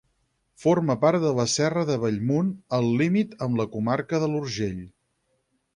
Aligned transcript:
Forma 0.61 0.95
part 1.03 1.21
de 1.25 1.33
la 1.41 1.45
Serra 1.55 1.83
de 1.91 1.97
Bellmunt, 2.05 2.49
al 2.79 2.91
límit 3.03 3.39
amb 3.49 3.63
la 3.63 3.69
comarca 3.77 4.25
de 4.27 4.33
l'Urgell. 4.35 4.87